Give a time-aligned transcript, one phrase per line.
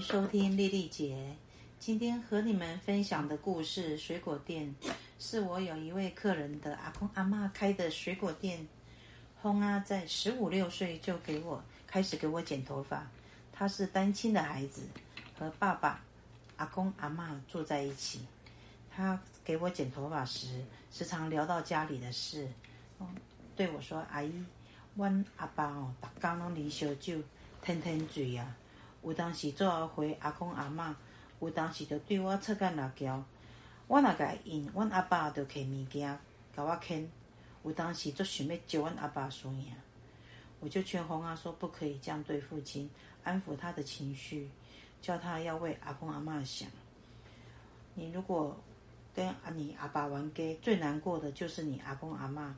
[0.00, 1.34] 收听丽丽姐。
[1.80, 4.72] 今天和你们分享的故事，水果店
[5.18, 8.66] 是我有一位客人的阿公阿嬷开的水果店。
[9.42, 13.06] 轰啊，在十五六岁就给我开始给我剪头发。
[13.52, 14.82] 他是单亲的孩子，
[15.36, 16.00] 和爸爸、
[16.56, 18.20] 阿公阿嬷住在一起。
[18.90, 22.48] 他给我剪头发时，时常聊到家里的事。
[23.56, 24.32] 对我说：“阿姨，
[24.94, 27.20] 阮阿爸哦，逐工拢啉烧酒，
[27.62, 28.56] 天天醉啊。
[29.02, 30.94] 有当时做后回阿公阿嬷，
[31.40, 33.22] 有当时就对我扯干辣椒。
[33.86, 36.18] 我若甲伊应，阮阿爸就摕物件
[36.54, 37.08] 甲我牵。
[37.64, 39.72] 有当时就想要招阮阿爸输赢。
[40.60, 42.90] 我就劝红啊说，不可以这样对父亲，
[43.24, 44.50] 安抚他的情绪，
[45.00, 46.68] 叫他要为阿公阿嬷想。
[47.94, 48.56] 你如果
[49.14, 52.52] 跟阿你阿爸玩 gay，最难过的就是你阿公阿嬷。”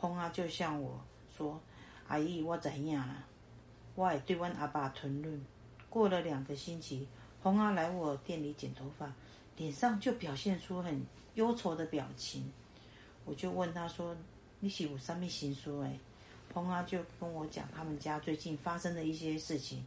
[0.00, 0.28] 轰啊！
[0.28, 1.00] 就像我
[1.36, 1.60] 说，
[2.06, 3.24] 阿姨，我知影啦，
[3.96, 5.44] 我也对阮阿爸吞论。
[5.90, 7.06] 过了两个星期，
[7.42, 9.12] 轰啊来我店里剪头发，
[9.56, 12.52] 脸上就表现出很忧愁的表情。
[13.24, 14.16] 我就问他说
[14.60, 15.98] ：“你是有啥物心事？”哎，
[16.52, 19.84] 轰啊就跟我讲他们家最近发生的一些事情。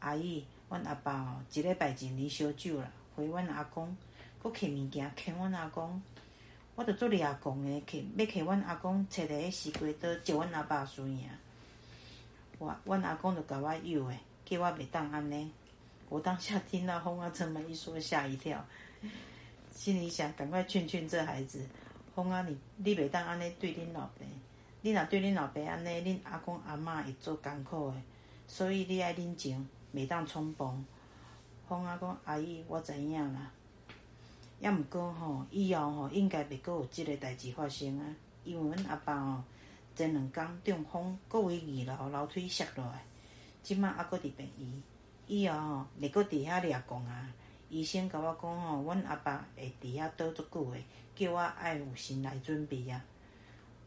[0.00, 3.96] 阿姨，阮阿爸哦，一礼拜前啉烧酒了，回阮阿公，
[4.42, 6.00] 搁摕物件欠阮阿公。
[6.76, 11.28] 我着做俩公诶，去要给阮阿公找个西瓜刀，借阮阿爸输赢。
[12.58, 15.50] 我阮阿公着甲我有诶，叫我袂当安尼。
[16.08, 18.64] 我当下听到轰啊这么一说，吓一跳，
[19.72, 21.66] 心里想赶快劝劝这孩子。
[22.14, 24.24] 轰啊，你你袂当安尼对恁老爸，
[24.82, 28.02] 你若对恁老爸安尼，恁阿公阿嬷会做艰苦诶。
[28.46, 30.84] 所以你爱忍情，袂当冲动。
[31.66, 33.50] 轰啊讲，阿姨，我知影啦。
[34.60, 38.04] 也毋过吼，以后吼应该袂阁有即个代志发生啊！
[38.44, 39.42] 因为阮阿爸吼
[39.96, 43.02] 前两工中风，阁为二楼楼梯摔落来，
[43.64, 44.82] 即马还阁伫病院。
[45.26, 47.26] 以后吼袂阁伫遐掠讲啊！
[47.70, 50.84] 医生甲我讲吼，阮阿爸会伫遐倒足久诶，
[51.16, 53.02] 叫我爱有心来准备啊！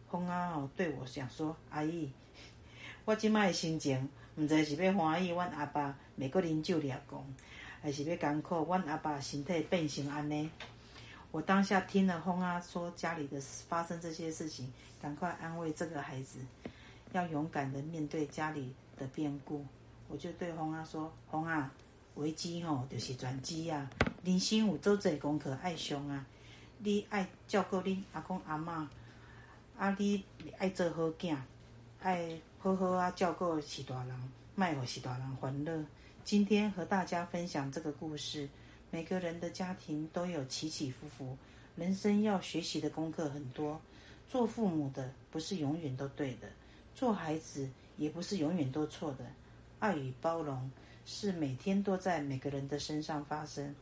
[0.10, 2.12] 风啊吼对我想说，阿姨，
[3.06, 7.36] 我即马诶心情，毋知是要欢喜阮阿爸袂阁啉酒掠讲。
[7.80, 10.50] 还是要艰苦，阮阿爸身体变成安尼。
[11.30, 13.40] 我当下听了风啊说家里的
[13.70, 16.40] 发生这些事情，赶快安慰这个孩子，
[17.14, 19.66] 要勇敢的面对家里的变故。
[20.08, 21.72] 我就对红啊说：红啊，
[22.16, 23.90] 危机吼就是转机啊，
[24.24, 26.26] 人生有做侪功课爱上啊，
[26.80, 28.88] 你爱照顾恁阿公阿嬷，
[29.78, 30.24] 啊你
[30.58, 31.36] 爱做好囝，
[32.02, 35.72] 爱好好啊照顾是大人，卖互是大人烦恼。
[36.24, 38.48] 今天和大家分享这个故事。
[38.90, 41.38] 每个人的家庭都有起起伏伏，
[41.76, 43.80] 人生要学习的功课很多。
[44.30, 46.48] 做父母的不是永远都对的，
[46.98, 49.26] 做孩子也不是永远都错的。
[49.78, 50.72] 爱与包容
[51.06, 53.76] 是每天都在每个人的身上发生。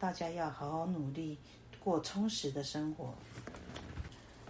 [0.00, 1.38] 大家要好好努力，
[1.78, 3.14] 过充实的生活。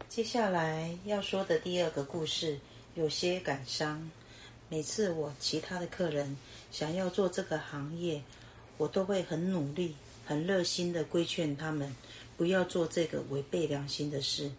[0.09, 2.59] 接下来要说的第二个故事
[2.95, 4.11] 有些感伤。
[4.71, 6.35] 每次我其他的客人
[6.71, 8.23] 想要做这个行业，
[8.79, 9.95] 我都会很努力、
[10.25, 11.95] 很热心地规劝他们
[12.39, 14.51] 不要做这个违背良心的事，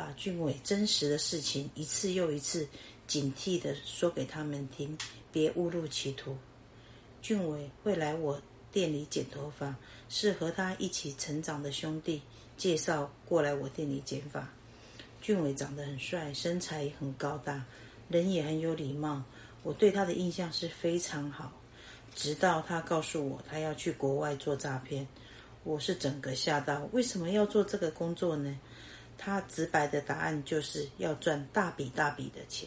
[0.00, 2.66] 把俊伟真实的事情一次又一次
[3.06, 4.96] 警惕地说给他们听，
[5.30, 6.34] 别误入歧途。
[7.20, 8.40] 俊伟会来我
[8.72, 9.76] 店里剪头发，
[10.08, 12.22] 是和他一起成长的兄弟
[12.56, 14.50] 介绍过来我店里剪发。
[15.20, 17.62] 俊伟长得很帅，身材也很高大。
[18.08, 19.22] 人也很有礼貌，
[19.62, 21.52] 我对他的印象是非常好。
[22.14, 25.06] 直到他告诉我他要去国外做诈骗，
[25.62, 26.88] 我是整个吓到。
[26.90, 28.58] 为什么要做这个工作呢？
[29.22, 32.66] 他直白的答案就是要赚大笔大笔的钱。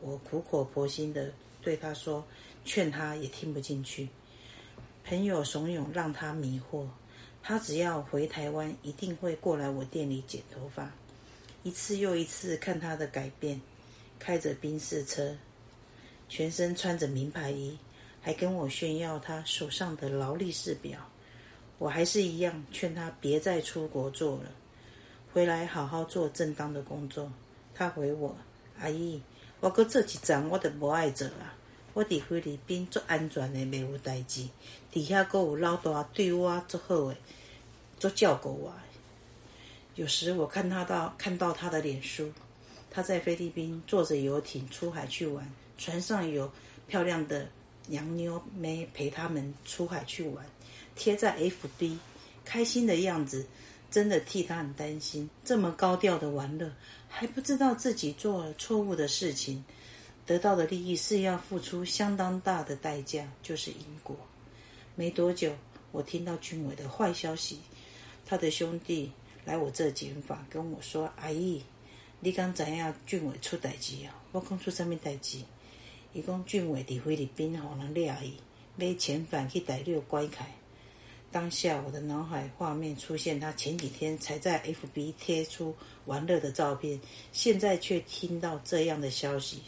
[0.00, 2.24] 我苦口婆心的对他说，
[2.64, 4.08] 劝他也听不进去。
[5.04, 6.86] 朋友怂恿让他迷惑，
[7.42, 10.88] 他只要回台湾，一定会过来我店里剪头发。
[11.64, 13.60] 一次又一次看他的改变。
[14.16, 15.36] 开着宾士车，
[16.28, 17.76] 全身穿着名牌衣，
[18.22, 21.10] 还跟我炫耀他手上的劳力士表。
[21.78, 24.50] 我还是一样劝他别再出国做了，
[25.34, 27.28] 回来好好做正当的工作。
[27.74, 28.36] 他回我
[28.78, 29.20] ：“阿姨，
[29.58, 31.52] 我搁做一站，我都无爱做了。
[31.92, 34.48] 我伫菲律宾做安全的，没有代志。
[34.92, 37.16] 底下搁有老大对我做好的，
[37.98, 38.72] 做照顾我。
[39.96, 42.32] 有时我看他到看到他的脸书。”
[42.88, 45.44] 他在菲律宾坐着游艇出海去玩，
[45.76, 46.48] 船上有
[46.86, 47.48] 漂亮的
[47.88, 50.46] 洋妞妹陪他们出海去玩，
[50.94, 51.98] 贴在 FB，
[52.44, 53.44] 开心的样子，
[53.94, 55.30] 真的替他很担心。
[55.44, 56.68] 这么高调的玩乐，
[57.08, 59.64] 还不知道自己做了错误的事情，
[60.26, 64.16] 得到的利益是要付出相当大的代价，就是因果。
[64.96, 65.54] 没多久，
[65.92, 67.60] 我听到俊伟的坏消息，
[68.26, 69.12] 他的兄弟
[69.44, 71.62] 来我这检法，跟我说：“阿姨，
[72.18, 74.10] 你刚知影俊伟出代志啊？
[74.32, 75.38] 我讲出什么代志？
[76.12, 78.32] 伊讲俊伟伫菲律宾互人掠去，
[78.76, 80.38] 被遣返去大陆关起。”
[81.34, 87.00] 当下我的脑海画面出现，他前几天才在 FB 贴出玩乐的照片，
[87.32, 89.60] 现在却听到这样的消息。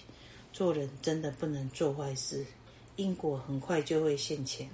[0.52, 2.46] 做人真的不能做坏事，
[2.94, 4.70] 因果很快就会现前。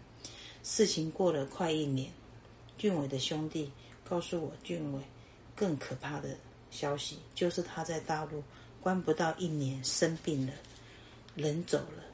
[0.63, 2.13] 事情过了快一年，
[2.77, 3.73] 俊伟的兄弟
[4.05, 5.01] 告诉我，俊伟
[5.57, 6.37] 更可怕的
[6.71, 8.45] 消息就是他在大陆
[8.83, 10.53] 关不到一年生病了，
[11.37, 12.05] 人走了，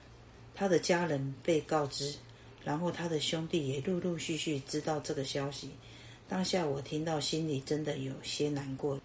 [0.55, 2.15] 他的家人被告知。
[2.69, 5.71] 然后他的兄弟也陆陆续续知道这个消息，
[6.29, 9.01] 当下我听到心里真的有些难过。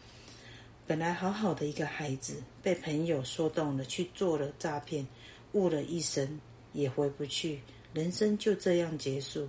[0.86, 5.08] 本来好好的一个孩子，被朋友说动了去做了诈骗，
[5.54, 6.42] 误了一生
[6.74, 7.62] 也回不去，
[7.94, 9.48] 人生就这样结束。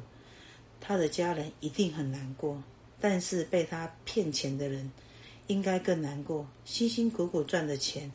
[0.81, 2.63] 他的家人一定很难过，
[3.01, 4.89] 但是被他骗钱的人
[5.49, 6.47] 应该更难过。
[6.65, 8.09] 辛辛苦苦赚的钱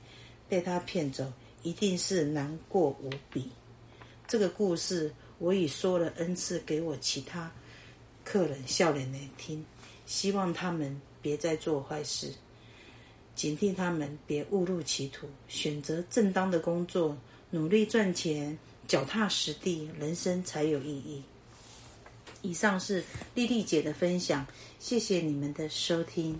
[0.47, 1.29] 被他骗走，
[1.61, 3.51] 一定是难过无比。
[4.25, 5.13] 这个故事。
[5.39, 7.51] 我已说了 N 次给我其他
[8.23, 9.65] 客人笑脸来听，
[10.05, 12.31] 希望他们别再做坏事，
[13.35, 17.17] 警惕他们别误入歧途，选择正当的工作，
[17.49, 18.57] 努力赚钱，
[18.87, 21.23] 脚踏实地，人生才有意义。
[22.41, 23.03] 以上是
[23.33, 24.45] 丽丽姐的分享，
[24.77, 26.39] 谢谢你们的收听。